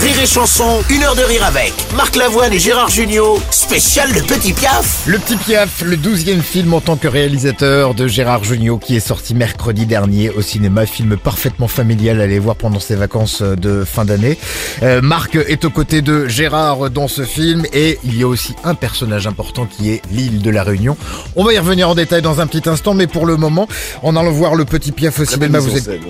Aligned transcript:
Rire 0.00 0.20
et 0.22 0.26
Chanson, 0.26 0.82
une 0.90 1.02
heure 1.02 1.16
de 1.16 1.22
rire 1.22 1.44
avec 1.44 1.72
Marc 1.96 2.16
Lavoine 2.16 2.52
et 2.52 2.58
Gérard 2.58 2.90
Junior, 2.90 3.40
spécial 3.50 4.12
Le 4.12 4.20
Petit 4.20 4.52
Piaf. 4.52 5.04
Le 5.06 5.18
Petit 5.18 5.36
Piaf, 5.36 5.82
le 5.82 5.96
douzième 5.96 6.42
film 6.42 6.74
en 6.74 6.80
tant 6.82 6.96
que 6.96 7.08
réalisateur 7.08 7.94
de 7.94 8.06
Gérard 8.06 8.44
Jugnot 8.44 8.76
qui 8.76 8.96
est 8.96 9.00
sorti 9.00 9.34
mercredi 9.34 9.86
dernier 9.86 10.28
au 10.30 10.42
cinéma. 10.42 10.84
Film 10.84 11.16
parfaitement 11.16 11.66
familial 11.66 12.20
à 12.20 12.24
aller 12.24 12.38
voir 12.38 12.56
pendant 12.56 12.78
ses 12.78 12.94
vacances 12.94 13.40
de 13.42 13.84
fin 13.84 14.04
d'année. 14.04 14.38
Euh, 14.82 15.00
Marc 15.00 15.34
est 15.36 15.64
aux 15.64 15.70
côtés 15.70 16.02
de 16.02 16.28
Gérard 16.28 16.90
dans 16.90 17.08
ce 17.08 17.22
film 17.24 17.64
et 17.72 17.98
il 18.04 18.18
y 18.18 18.22
a 18.22 18.28
aussi 18.28 18.54
un 18.64 18.74
personnage 18.74 19.26
important 19.26 19.64
qui 19.66 19.90
est 19.90 20.02
l'île 20.10 20.42
de 20.42 20.50
la 20.50 20.62
Réunion. 20.62 20.96
On 21.36 21.44
va 21.44 21.54
y 21.54 21.58
revenir 21.58 21.88
en 21.88 21.94
détail 21.94 22.20
dans 22.20 22.40
un 22.40 22.46
petit 22.46 22.68
instant, 22.68 22.92
mais 22.92 23.06
pour 23.06 23.24
le 23.24 23.36
moment, 23.36 23.66
en 24.02 24.14
allant 24.14 24.30
voir 24.30 24.56
le 24.56 24.66
Petit 24.66 24.92
Piaf 24.92 25.20
au 25.20 25.24
cinéma, 25.24 25.58
vous 25.58 25.76
êtes... 25.76 25.88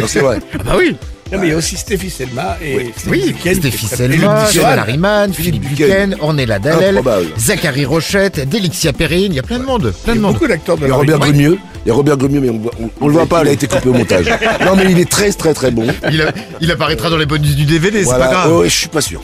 Non, 0.00 0.06
c'est 0.06 0.20
vrai. 0.20 0.38
Ah 0.54 0.62
bah 0.64 0.74
oui 0.78 0.96
Non, 1.32 1.38
mais 1.38 1.46
il 1.46 1.50
y 1.50 1.52
a 1.52 1.56
aussi 1.56 1.76
Stéphie 1.76 2.10
Selma 2.10 2.56
et 2.60 2.90
Oui, 3.06 3.32
Buchanan, 3.32 3.54
Stéphie 3.60 3.86
Selma, 3.86 4.46
Joël. 4.50 4.78
Harriman, 4.80 5.32
Philippe 5.32 5.62
Buchen, 5.68 6.16
Ornella 6.20 6.58
Dalel. 6.58 7.00
Zachary 7.38 7.84
Rochette, 7.84 8.48
Delixia 8.48 8.92
Perrine, 8.92 9.32
il 9.32 9.36
y 9.36 9.38
a 9.38 9.42
plein 9.42 9.60
de 9.60 9.64
monde, 9.64 9.92
plein 10.04 10.14
Il 10.14 10.16
de 10.16 10.22
y 10.22 10.24
a 10.24 10.26
monde. 10.26 10.32
beaucoup 10.34 10.48
d'acteurs 10.48 10.76
de 10.76 10.82
Il 10.82 10.88
y 10.88 10.90
a 10.90 10.90
la 10.90 10.96
Robert 10.96 11.20
région. 11.20 11.56
Il 11.84 11.88
y 11.88 11.90
a 11.92 11.94
Robert 11.94 12.16
Grumieux, 12.18 12.40
mais 12.40 12.50
on, 12.50 12.58
voit- 12.58 12.72
on- 12.80 12.90
on 13.00 13.06
le 13.08 13.12
voit 13.14 13.26
pas, 13.26 13.42
il 13.42 13.48
a 13.48 13.52
été 13.52 13.66
coupé 13.66 13.88
au 13.88 13.92
montage. 13.94 14.26
Non, 14.64 14.76
mais 14.76 14.84
il 14.90 14.98
est 14.98 15.08
très, 15.10 15.32
très, 15.32 15.54
très 15.54 15.70
bon. 15.70 15.86
Il, 16.12 16.20
a- 16.22 16.32
il 16.60 16.70
apparaîtra 16.70 17.08
dans 17.08 17.16
les 17.16 17.24
bonus 17.26 17.54
du 17.56 17.64
DVD, 17.64 18.00
c'est 18.00 18.04
Voilà. 18.04 18.26
pas 18.26 18.32
grave. 18.32 18.50
Oh, 18.52 18.58
ouais, 18.60 18.68
je 18.68 18.74
suis 18.76 18.88
pas 18.88 19.00
sûr. 19.00 19.22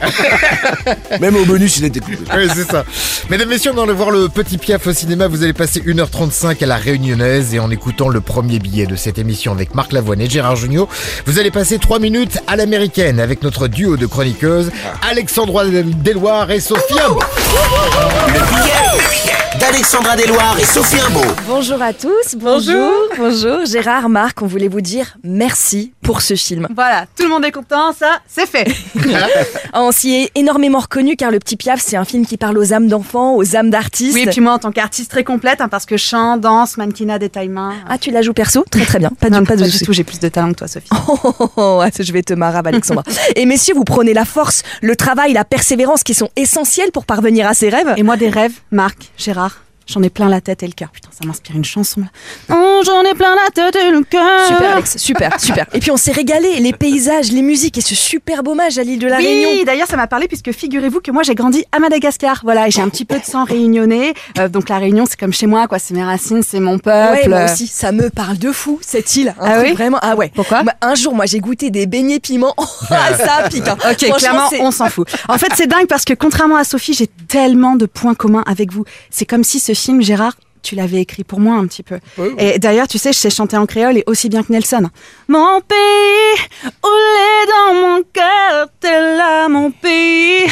Même 1.21 1.37
au 1.37 1.45
bonus, 1.45 1.77
il 1.79 1.85
a 1.85 1.87
été 1.89 2.01
coupé. 2.01 2.19
Oui, 2.35 2.49
c'est 2.55 2.71
ça. 2.71 2.85
Mesdames, 3.31 3.49
messieurs, 3.49 3.73
on 3.77 3.85
va 3.87 3.93
voir 3.93 4.11
le 4.11 4.29
Petit 4.29 4.57
Piaf 4.59 4.87
au 4.87 4.93
cinéma. 4.93 5.29
Vous 5.29 5.43
allez 5.43 5.53
passer 5.53 5.81
1h35 5.81 6.63
à 6.63 6.67
la 6.67 6.77
Réunionnaise 6.77 7.55
et 7.55 7.59
en 7.59 7.71
écoute 7.71 8.01
le 8.13 8.21
premier 8.21 8.59
billet 8.59 8.87
de 8.87 8.95
cette 8.97 9.19
émission 9.19 9.53
avec 9.53 9.75
Marc 9.75 9.93
Lavoine 9.93 10.21
et 10.21 10.29
Gérard 10.29 10.57
Jugnot, 10.57 10.89
vous 11.27 11.39
allez 11.39 11.51
passer 11.51 11.79
3 11.79 11.99
minutes 11.99 12.39
à 12.47 12.57
l'américaine 12.57 13.21
avec 13.21 13.43
notre 13.43 13.69
duo 13.69 13.97
de 13.97 14.07
chroniqueuses, 14.07 14.71
Alexandra 15.11 15.65
Deloire 15.67 16.51
et 16.51 16.61
Sophia. 16.61 17.05
Le 17.09 18.33
billet, 18.33 18.73
le 18.93 19.11
billet 19.11 19.59
d'Alexandra 19.61 20.17
Deloire 20.17 20.57
et 20.61 20.65
Sophie 20.65 21.01
Imbeau. 21.01 21.25
Bonjour 21.49 21.81
à 21.81 21.93
tous, 21.93 22.37
bonjour, 22.47 22.93
bonjour. 23.19 23.65
Gérard, 23.67 24.09
Marc, 24.09 24.41
on 24.41 24.47
voulait 24.47 24.69
vous 24.69 24.81
dire 24.81 25.17
merci 25.25 25.93
pour 26.01 26.23
ce 26.23 26.35
film. 26.35 26.69
Voilà, 26.75 27.07
tout 27.17 27.25
le 27.25 27.29
monde 27.29 27.45
est 27.45 27.51
content, 27.51 27.93
ça, 27.93 28.21
c'est 28.29 28.47
fait. 28.47 28.67
On 29.75 29.91
s'y 29.91 30.15
est 30.15 30.31
énormément 30.37 30.79
reconnu 30.79 31.17
car 31.17 31.31
Le 31.31 31.41
Petit 31.41 31.57
Piaf, 31.57 31.83
c'est 31.83 31.97
un 31.97 32.05
film 32.05 32.25
qui 32.25 32.37
parle 32.37 32.57
aux 32.57 32.73
âmes 32.73 32.87
d'enfants, 32.87 33.35
aux 33.35 33.57
âmes 33.57 33.71
d'artistes. 33.71 34.15
Oui, 34.15 34.23
et 34.23 34.27
puis 34.27 34.41
moi, 34.41 34.53
en 34.53 34.59
tant 34.59 34.71
qu'artiste 34.71 35.11
très 35.11 35.25
complète, 35.25 35.61
hein, 35.61 35.69
parce 35.69 35.87
que 35.87 35.97
chant, 35.97 36.37
danse, 36.37 36.77
mannequinat, 36.77 37.19
détaillement. 37.19 37.73
Ah, 37.89 37.99
tu 37.99 38.11
la 38.13 38.23
joues 38.23 38.33
perso? 38.33 38.65
Très 38.71 38.87
très 38.87 39.01
bien. 39.01 39.11
Pas, 39.21 39.29
non, 39.29 39.41
du, 39.41 39.47
pas 39.47 39.57
de 39.57 39.65
du 39.65 39.81
tout, 39.81 39.93
j'ai 39.93 40.05
plus 40.05 40.21
de 40.21 40.29
talent 40.29 40.53
que 40.53 40.59
toi, 40.59 40.69
Sophie. 40.69 40.89
Oh, 41.09 41.19
oh, 41.23 41.51
oh, 41.57 41.81
ah, 41.83 41.89
je 41.99 42.13
vais 42.13 42.23
te 42.23 42.35
marrer, 42.35 42.61
Alexandra. 42.65 43.03
Et 43.37 43.47
messieurs, 43.47 43.75
vous 43.75 43.85
prenez 43.85 44.13
la 44.13 44.25
force, 44.25 44.63
le 44.83 44.97
travail, 44.97 45.33
la 45.33 45.45
persévérance 45.45 46.03
qui 46.03 46.15
sont 46.15 46.31
essentiels 46.37 46.91
pour 46.93 47.07
parvenir 47.07 47.47
à 47.47 47.55
ses 47.55 47.69
rêves. 47.69 47.95
Et 47.97 48.03
moi, 48.03 48.17
des 48.17 48.29
rêves, 48.29 48.55
Marc, 48.71 49.11
Gérard, 49.17 49.66
j'en 49.87 50.03
ai 50.03 50.11
plein 50.11 50.29
la 50.29 50.41
tête 50.41 50.63
et 50.63 50.67
le 50.67 50.73
cœur. 50.73 50.91
Putain, 50.91 51.09
ça 51.19 51.27
m'inspire 51.27 51.57
une 51.57 51.65
chanson. 51.65 52.03
Oh, 52.51 52.81
j'en 52.85 53.03
ai 53.03 53.15
plein 53.15 53.35
la 53.35 53.51
tête 53.51 53.77
et 53.77 53.91
le 53.91 54.03
cœur. 54.03 54.47
Super, 54.49 54.73
Alex, 54.75 54.97
super, 54.99 55.41
super. 55.41 55.67
Et 55.73 55.81
puis 55.81 55.91
on 55.91 55.97
s'est 55.97 56.13
régalé, 56.13 56.57
les 56.61 56.73
paysages, 56.73 57.31
les 57.33 57.43
musiques 57.43 57.79
et 57.79 57.81
ce 57.81 57.95
superbe 57.95 58.49
hommage 58.49 58.79
à 58.79 58.83
l'île 58.83 58.99
de 58.99 59.07
la 59.07 59.17
Réunion. 59.19 59.51
Oui, 59.53 59.65
d'ailleurs, 59.65 59.89
ça 59.89 59.97
m'a 59.97 60.07
parlé 60.07 60.29
puisque 60.29 60.53
figurez-vous 60.53 61.01
que 61.01 61.11
moi 61.11 61.23
j'ai 61.23 61.35
grandi 61.35 61.65
à 61.73 61.79
Madagascar. 61.79 62.41
Voilà, 62.45 62.69
et 62.69 62.71
j'ai 62.71 62.81
un 62.83 62.89
petit 62.89 63.05
peu 63.05 63.19
de 63.19 63.25
sang 63.25 63.45
réunionnais. 63.45 64.15
Euh, 64.39 64.49
donc 64.49 64.69
la 64.69 64.79
Réunion, 64.79 65.05
c'est 65.09 65.19
comme 65.19 65.33
chez 65.33 65.47
moi, 65.47 65.67
quoi. 65.69 65.79
C'est 65.79 65.95
mes 65.95 66.05
racines, 66.05 66.43
c'est 66.43 66.61
mon 66.61 66.79
peuple. 66.79 67.23
Ouais, 67.23 67.29
moi 67.29 67.45
aussi, 67.45 67.67
ça 67.67 67.93
me 67.93 68.11
parle 68.11 68.39
de 68.39 68.53
fou, 68.53 68.79
cette 68.83 69.15
île. 69.17 69.35
Un 69.41 69.47
Ah 69.47 69.61
oui 69.63 69.73
Vraiment, 69.73 69.99
ah 70.03 70.17
ouais. 70.17 70.31
Pourquoi 70.35 70.63
Un 70.83 70.95
jour, 70.95 71.15
moi, 71.15 71.27
j'ai 71.27 71.41
goûté 71.41 71.71
des 71.71 71.87
beignets 71.87 72.21
piment. 72.21 72.55
Ah, 72.91 73.15
ça 73.17 73.49
pique. 73.49 73.67
hein. 73.67 73.77
Ok, 73.91 74.17
clairement, 74.19 74.49
on 74.61 74.71
s'en 74.71 74.89
fout. 74.89 75.09
En 75.29 75.39
fait, 75.39 75.49
c'est 75.57 75.67
dingue 75.67 75.87
parce 75.87 76.05
que 76.05 76.15
contrairement 76.15 76.57
à 76.57 76.65
Sophie, 76.65 76.95
j'ai 76.95 77.07
tellement 77.09 77.75
de 77.77 77.85
points 77.87 78.15
communs 78.15 78.45
avec 78.47 78.73
vous. 78.73 78.85
C'est 79.11 79.25
comme 79.27 79.45
si 79.45 79.59
ce 79.61 79.75
film, 79.77 80.03
Gérard, 80.03 80.35
tu 80.63 80.75
l'avais 80.75 81.01
écrit 81.01 81.23
pour 81.23 81.39
moi 81.39 81.55
un 81.55 81.67
petit 81.69 81.85
peu. 81.85 82.01
Oui, 82.19 82.29
oui. 82.31 82.35
Et 82.45 82.59
d'ailleurs, 82.59 82.89
tu 82.89 82.99
sais, 82.99 83.13
je 83.13 83.19
sais 83.19 83.31
chanter 83.31 83.57
en 83.57 83.67
créole 83.67 83.99
et 83.99 84.05
aussi 84.09 84.29
bien 84.29 84.43
que 84.43 84.53
Nelson. 84.53 84.83
Mon 85.29 85.61
pays, 85.61 86.69
oulé 86.83 87.47
dans 87.49 87.75
mon 87.75 88.03
cœur, 88.13 88.67
t'es 88.81 89.01
là, 89.17 89.47
mon 89.49 89.71
pays, 89.71 90.45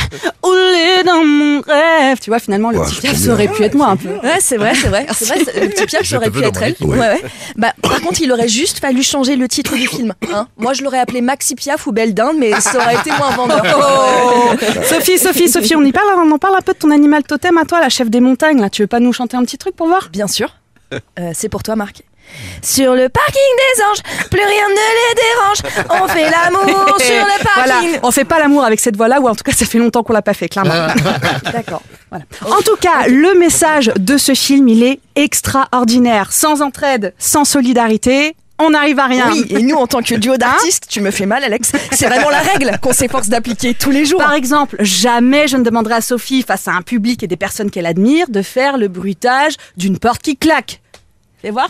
oulé 0.45 1.03
dans 1.05 1.25
mon 1.25 1.61
rêve. 1.63 2.19
Tu 2.21 2.31
vois, 2.31 2.39
finalement, 2.39 2.71
le 2.71 2.79
Ouais, 2.79 2.87
petit 2.87 3.09
trop 3.09 3.17
ça 3.17 3.33
aurait 3.33 3.49
bien. 3.49 3.57
pu 3.57 3.63
être 3.65 3.75
moi 3.75 3.89
un 3.89 3.97
peu. 3.97 4.09
Ouais, 4.23 4.39
c'est 4.39 4.57
vrai, 4.57 4.75
c'est 4.77 4.87
vrai. 4.89 5.05
C'est 5.13 5.25
vrai, 5.27 5.39
le 5.63 5.69
petit 5.71 5.87
Pierre, 5.87 6.07
ça 6.07 6.17
aurait 6.19 6.31
pu 6.31 6.45
être 6.45 6.63
elle. 6.63 6.73
équipe. 6.73 6.87
Ouais, 6.87 6.99
ouais. 6.99 7.23
Bah, 7.57 7.73
par 7.83 8.01
contre, 8.01 8.21
il 8.21 8.31
aurait 8.31 8.47
juste 8.49 8.79
fallu 8.79 9.03
changer 9.03 9.35
le 9.35 9.49
titre 9.49 9.75
du 9.75 9.89
film. 9.89 10.15
Hein. 10.33 10.47
Moi, 10.59 10.75
je 10.75 10.85
l'aurais 10.85 11.01
appelé 11.01 11.23
Maxi 11.23 11.57
Piaf 11.57 11.89
ou 11.89 11.93
Belle 11.93 12.15
Dinde, 12.15 12.37
mais 12.39 12.53
ça 12.61 12.77
aurait 12.77 12.95
été 12.95 13.11
moins 13.19 13.31
vendeur. 13.31 13.63
Oh 13.77 14.31
Sophie, 14.89 15.19
Sophie, 15.19 15.49
Sophie, 15.49 15.77
on 15.77 15.83
y 15.85 15.93
parle, 15.93 16.07
on 16.19 16.31
en 16.31 16.39
parle 16.39 16.57
un 16.57 16.61
peu 16.63 16.73
de 16.73 16.79
ton 16.79 16.91
animal 16.91 17.23
totem 17.25 17.59
à 17.59 17.65
toi, 17.65 17.81
la 17.81 17.89
chef 17.89 18.11
des 18.11 18.21
montagnes. 18.21 18.61
Là, 18.61 18.71
tu 18.71 18.83
veux 18.83 18.89
pas 18.89 19.01
nous 19.01 19.13
chanter 19.13 19.37
un 19.37 19.45
petit 19.45 19.59
truc 19.59 19.75
pour 19.77 19.87
voir? 19.89 20.09
Bien 20.11 20.27
sûr. 20.27 20.57
Euh, 21.19 21.31
c'est 21.35 21.49
pour 21.49 21.63
toi, 21.63 21.77
Marc. 21.77 22.03
Sur 22.63 22.95
le 22.95 23.09
parking 23.11 23.35
des 23.35 23.83
anges, 23.85 24.29
plus 24.31 24.41
rien 24.41 24.69
ne 24.69 24.75
les 24.99 25.15
dérange. 25.85 26.03
On 26.03 26.09
fait 26.09 26.31
l'amour 26.31 26.99
sur 26.99 27.15
le 27.15 27.45
Voilà, 27.55 27.75
parking. 27.75 27.99
on 28.03 28.11
fait 28.11 28.25
pas 28.25 28.39
l'amour 28.39 28.65
avec 28.65 28.81
cette 28.81 28.97
voix-là, 28.97 29.21
ou 29.21 29.29
en 29.29 29.35
tout 29.35 29.45
cas, 29.45 29.53
ça 29.53 29.67
fait 29.67 29.79
longtemps 29.79 30.03
qu'on 30.03 30.15
l'a 30.15 30.23
pas 30.23 30.33
fait, 30.35 30.49
clairement. 30.49 30.73
D'accord. 31.53 31.83
Voilà. 32.11 32.25
En 32.47 32.63
tout 32.63 32.77
cas, 32.81 33.07
le 33.09 33.39
message 33.39 33.93
de 33.99 34.17
ce 34.17 34.35
film, 34.35 34.69
il 34.69 34.83
est 34.83 35.01
extraordinaire. 35.17 36.33
Sans 36.33 36.63
entraide, 36.63 37.15
sans 37.19 37.45
solidarité, 37.45 38.35
on 38.59 38.71
n'arrive 38.71 38.99
à 38.99 39.07
rien. 39.07 39.31
Oui, 39.33 39.47
et 39.51 39.63
nous, 39.63 39.77
en 39.77 39.87
tant 39.87 40.01
que 40.01 40.15
duo 40.15 40.37
d'artistes, 40.37 40.87
tu 40.89 41.01
me 41.01 41.11
fais 41.11 41.27
mal, 41.27 41.43
Alex. 41.43 41.73
C'est 41.93 42.07
vraiment 42.07 42.31
la 42.31 42.41
règle 42.41 42.79
qu'on 42.81 42.93
s'efforce 42.93 43.29
d'appliquer 43.29 43.75
tous 43.75 43.91
les 43.91 44.05
jours. 44.05 44.21
Par 44.21 44.35
exemple, 44.35 44.77
jamais 44.81 45.49
je 45.49 45.57
ne 45.57 45.65
demanderai 45.65 45.95
à 45.95 46.01
Sophie, 46.01 46.43
face 46.43 46.69
à 46.69 46.73
un 46.73 46.83
public 46.83 47.23
et 47.23 47.27
des 47.27 47.37
personnes 47.37 47.71
qu'elle 47.71 47.87
admire, 47.87 48.29
de 48.29 48.43
faire 48.43 48.79
le 48.79 48.89
bruitage 48.89 49.55
d'une 49.77 49.99
porte 49.99 50.23
qui 50.23 50.37
claque. 50.37 50.81
Fais 51.43 51.51
voir. 51.51 51.69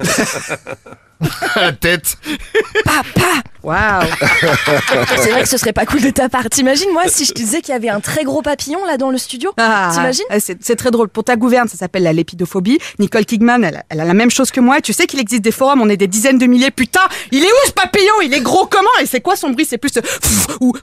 La 1.56 1.72
tête. 1.72 2.16
Papa 2.84 3.41
Waouh 3.62 4.02
C'est 5.16 5.30
vrai 5.30 5.42
que 5.42 5.48
ce 5.48 5.56
serait 5.56 5.72
pas 5.72 5.86
cool 5.86 6.00
de 6.00 6.10
ta 6.10 6.28
part. 6.28 6.48
T'imagines, 6.50 6.90
moi, 6.92 7.02
si 7.06 7.24
je 7.24 7.32
te 7.32 7.38
disais 7.38 7.60
qu'il 7.60 7.72
y 7.72 7.76
avait 7.76 7.88
un 7.88 8.00
très 8.00 8.24
gros 8.24 8.42
papillon 8.42 8.84
là 8.86 8.96
dans 8.96 9.10
le 9.10 9.18
studio? 9.18 9.52
T'imagines? 9.56 10.24
Ah, 10.30 10.40
c'est, 10.40 10.58
c'est 10.62 10.76
très 10.76 10.90
drôle. 10.90 11.08
Pour 11.08 11.24
ta 11.24 11.36
gouverne, 11.36 11.68
ça 11.68 11.76
s'appelle 11.76 12.02
la 12.02 12.12
lépidophobie. 12.12 12.78
Nicole 12.98 13.24
Kidman, 13.24 13.62
elle, 13.64 13.82
elle 13.88 14.00
a 14.00 14.04
la 14.04 14.14
même 14.14 14.30
chose 14.30 14.50
que 14.50 14.60
moi. 14.60 14.78
Et 14.78 14.82
tu 14.82 14.92
sais 14.92 15.06
qu'il 15.06 15.20
existe 15.20 15.42
des 15.42 15.52
forums, 15.52 15.80
on 15.80 15.88
est 15.88 15.96
des 15.96 16.08
dizaines 16.08 16.38
de 16.38 16.46
milliers. 16.46 16.70
Putain, 16.70 17.00
il 17.30 17.42
est 17.42 17.46
où 17.46 17.66
ce 17.66 17.72
papillon? 17.72 18.14
Il 18.24 18.34
est 18.34 18.40
gros 18.40 18.66
comment? 18.66 18.88
Et 19.00 19.06
c'est 19.06 19.20
quoi 19.20 19.36
son 19.36 19.50
bruit? 19.50 19.64
C'est 19.68 19.78
plus 19.78 19.90
ce 19.92 20.00
ou 20.60 20.74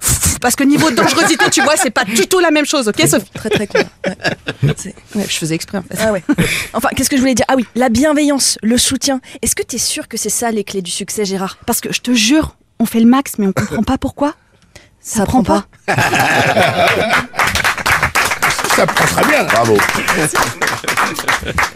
parce 0.42 0.56
que 0.56 0.64
niveau 0.64 0.90
de 0.90 0.96
dangerosité, 0.96 1.50
tu 1.52 1.62
vois, 1.62 1.76
c'est 1.76 1.90
pas 1.90 2.06
du 2.06 2.28
tout 2.28 2.40
la 2.40 2.52
même 2.52 2.66
chose, 2.66 2.88
ok 2.88 3.02
Sophie? 3.08 3.30
Très 3.34 3.50
très 3.50 3.68
cool. 3.68 3.82
Ouais. 4.06 4.74
C'est- 4.78 4.96
Ouais, 5.16 5.26
je 5.28 5.38
faisais 5.38 5.56
exprès. 5.56 5.80
En 5.80 5.82
fait. 5.82 5.98
Ah 6.00 6.12
ouais. 6.14 6.24
Enfin, 6.74 6.90
qu'est-ce 6.96 7.10
que 7.10 7.16
je 7.18 7.22
voulais 7.22 7.36
dire? 7.36 7.46
Ah 7.50 7.56
oui, 7.58 7.66
la 7.76 7.90
bienveillance, 7.90 8.58
le 8.62 8.78
soutien. 8.78 9.20
Est-ce 9.42 9.56
que 9.56 9.64
t'es 9.64 9.78
sûr 9.78 10.08
que 10.08 10.18
c'est 10.18 10.30
ça 10.30 10.52
les 10.52 10.64
clés 10.64 10.82
du 10.82 10.92
succès, 10.92 11.26
Gérard? 11.26 11.58
Parce 11.66 11.82
que 11.82 11.92
je 11.92 12.00
te 12.00 12.14
jure, 12.14 12.56
on 12.80 12.86
fait 12.86 13.00
le 13.02 13.06
max, 13.08 13.34
mais 13.38 13.48
on 13.48 13.52
comprend 13.54 13.84
pas 13.84 13.98
pourquoi. 13.98 14.34
Ça, 15.02 15.26
prend 15.26 15.44
pas. 15.44 15.66
Ça 18.76 18.86
prend 18.86 19.06
très 19.06 19.26
bien. 19.28 19.44
Bravo. 19.44 19.78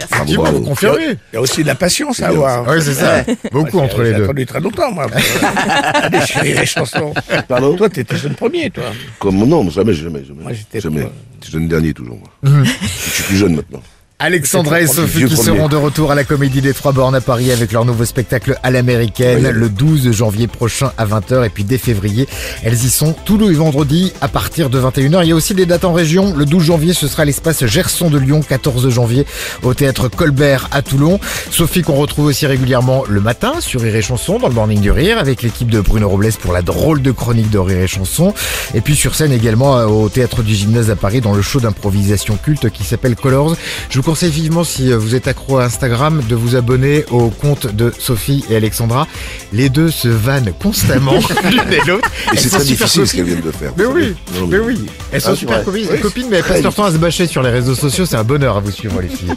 Bravo, 0.10 0.26
Dis-moi, 0.26 0.44
bravo. 0.46 0.60
vous 0.60 0.64
confirmez. 0.70 1.18
Il 1.32 1.36
y 1.36 1.38
a 1.38 1.42
aussi 1.42 1.62
de 1.64 1.68
la 1.68 1.76
patience 1.76 2.22
à 2.22 2.28
avoir. 2.28 2.66
Oui, 2.68 2.82
c'est 2.82 2.94
ça. 2.94 3.24
Beaucoup 3.52 3.80
entre 3.80 4.02
les 4.04 4.12
J'ai 4.12 4.18
deux. 4.18 4.24
attendu 4.24 4.46
très 4.46 4.60
longtemps, 4.62 4.92
moi. 4.92 5.08
Allez, 5.94 6.20
je 6.22 6.26
suis 6.26 6.54
les 6.54 6.66
chansons. 6.66 7.14
Pardon 7.48 7.76
Toi, 7.76 7.90
t'étais 7.90 8.16
jeune 8.16 8.36
premier, 8.36 8.70
toi. 8.70 8.84
Comme, 9.20 9.36
non, 9.38 9.70
jamais, 9.70 9.94
jamais, 9.94 10.24
jamais. 10.24 10.44
Moi, 10.44 10.54
j'étais 10.54 10.80
jeune 10.80 11.68
dernier, 11.68 11.94
toujours. 11.94 12.18
moi. 12.20 12.30
je 12.64 12.70
suis 12.90 13.24
plus 13.24 13.38
jeune 13.38 13.56
maintenant. 13.56 13.82
Alexandra 14.20 14.80
et 14.80 14.88
Sophie 14.88 15.26
qui 15.26 15.36
seront 15.36 15.68
de 15.68 15.76
retour 15.76 16.12
à 16.12 16.16
la 16.16 16.24
Comédie 16.24 16.62
des 16.62 16.74
Trois 16.74 16.94
Bornes 16.94 17.16
à 17.16 17.20
Paris 17.20 17.52
avec 17.52 17.74
leur 17.74 17.84
nouveau 17.84 18.06
spectacle 18.06 18.58
à 18.64 18.72
l'américaine 18.72 19.46
Oui. 19.48 19.52
le 19.54 19.68
12 19.68 20.12
janvier 20.12 20.48
prochain 20.48 20.94
à 20.98 21.06
20h 21.06 21.44
et 21.46 21.50
puis 21.50 21.66
dès 21.66 21.78
février 21.78 22.30
elles 22.64 22.86
y 22.86 22.90
sont 22.90 23.14
tous 23.26 23.38
les 23.38 23.54
vendredis 23.54 24.14
à 24.22 24.30
partir 24.30 24.70
de 24.70 24.80
21h. 24.80 25.24
Il 25.24 25.30
y 25.30 25.32
a 25.34 25.36
aussi 25.36 25.54
des 25.56 25.66
dates 25.66 25.84
en 25.84 25.92
région. 25.92 26.34
Le 26.38 26.46
12 26.46 26.64
janvier 26.64 26.94
ce 26.94 27.08
sera 27.10 27.24
à 27.24 27.26
l'espace 27.26 27.66
Gerson 27.66 28.10
de 28.10 28.18
Lyon, 28.18 28.40
14 28.48 28.88
janvier 28.90 29.26
au 29.62 29.74
théâtre 29.74 30.08
Colbert 30.08 30.70
à 30.72 30.82
Toulon. 30.82 31.20
Sophie 31.52 31.82
qu'on 31.82 31.96
retrouve 31.96 32.28
aussi 32.28 32.46
régulièrement 32.46 33.04
le 33.10 33.20
matin 33.20 33.56
sur 33.60 33.82
Rire 33.82 33.96
et 33.96 34.02
Chanson 34.02 34.40
dans 34.40 34.48
le 34.48 34.54
Morning 34.54 34.80
du 34.80 34.92
Rire 34.92 35.18
avec 35.18 35.42
l'équipe 35.42 35.70
de 35.70 35.82
Bruno 35.82 36.08
Robles 36.08 36.32
pour 36.40 36.54
la 36.54 36.62
drôle 36.62 37.02
de 37.02 37.12
chronique 37.12 37.50
de 37.50 37.58
Rire 37.60 37.80
et 37.82 37.88
Chanson. 37.88 38.34
Et 38.74 38.80
puis 38.80 38.96
sur 38.96 39.16
scène 39.16 39.34
également 39.34 39.78
euh, 39.80 39.86
au 39.88 40.08
théâtre 40.08 40.44
du 40.44 40.56
Gymnase 40.56 40.90
à 40.90 40.96
Paris 40.96 41.20
dans 41.20 41.34
le 41.34 41.42
show 41.42 41.60
d'improvisation 41.60 42.38
culte 42.42 42.70
qui 42.70 42.86
s'appelle 42.86 43.16
Colors. 43.16 43.58
Je 43.90 44.00
vous 44.04 44.12
vous 44.12 44.16
conseille 44.18 44.32
vivement, 44.32 44.66
si 44.66 44.92
euh, 44.92 44.98
vous 44.98 45.16
êtes 45.16 45.30
accro 45.30 45.60
à 45.60 45.64
Instagram, 45.64 46.22
de 46.28 46.36
vous 46.36 46.58
abonner 46.58 47.06
au 47.10 47.30
compte 47.30 47.74
de 47.74 47.94
Sophie 47.98 48.44
et 48.50 48.56
Alexandra. 48.58 49.08
Les 49.54 49.70
deux 49.70 49.92
se 49.92 50.10
vannent 50.10 50.52
constamment 50.62 51.14
l'une 51.50 51.72
et 51.72 51.80
l'autre. 51.88 52.10
Et 52.34 52.38
c'est 52.38 52.50
très 52.50 52.66
difficile 52.66 53.08
ce 53.08 53.14
qu'elles 53.16 53.24
viennent 53.24 53.40
de 53.40 53.52
faire. 53.52 53.72
Mais 53.78 53.86
oui. 53.86 54.14
Non, 54.36 54.48
mais 54.48 54.60
oui. 54.60 54.78
Elles 55.14 55.22
sont 55.22 55.32
Ah, 55.32 55.36
super 55.38 55.60
ouais. 55.60 55.64
copines, 55.64 55.88
Oui. 55.90 56.00
copines, 56.02 56.28
mais 56.30 56.38
elles 56.40 56.44
passent 56.44 56.64
leur 56.64 56.74
temps 56.76 56.84
à 56.84 56.92
se 56.92 56.98
bâcher 56.98 57.28
sur 57.28 57.42
les 57.44 57.50
réseaux 57.50 57.76
sociaux. 57.76 58.06
C'est 58.06 58.18
un 58.18 58.26
bonheur 58.26 58.58
à 58.58 58.60
vous 58.60 58.72
suivre, 58.72 59.00
les 59.02 59.08
filles. 59.08 59.32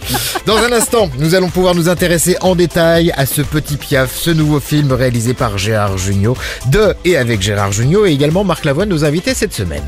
Dans 0.46 0.56
un 0.56 0.72
instant, 0.72 1.08
nous 1.20 1.36
allons 1.36 1.48
pouvoir 1.50 1.76
nous 1.76 1.88
intéresser 1.88 2.36
en 2.40 2.56
détail 2.56 3.12
à 3.16 3.24
ce 3.24 3.42
petit 3.42 3.76
piaf, 3.76 4.16
ce 4.16 4.30
nouveau 4.30 4.58
film 4.58 4.90
réalisé 4.90 5.32
par 5.34 5.58
Gérard 5.58 5.96
Jugnot, 5.96 6.36
de 6.72 6.92
et 7.04 7.16
avec 7.16 7.40
Gérard 7.40 7.70
Jugnot 7.70 8.04
et 8.06 8.10
également 8.10 8.42
Marc 8.42 8.64
Lavoine, 8.64 8.88
nos 8.88 9.04
invités 9.04 9.32
cette 9.32 9.54
semaine. 9.54 9.84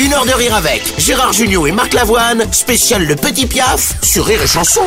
Une 0.00 0.14
heure 0.14 0.24
de 0.24 0.32
rire 0.32 0.54
avec 0.54 0.82
Gérard 0.98 1.32
Junior 1.34 1.68
et 1.68 1.72
Marc 1.72 1.92
Lavoine, 1.92 2.42
spécial 2.50 3.06
Le 3.06 3.14
Petit 3.14 3.46
Piaf 3.46 3.81
sur 4.02 4.26
Rire 4.26 4.42
et 4.42 4.46
Chanson. 4.46 4.82